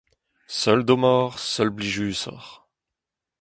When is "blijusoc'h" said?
1.75-2.53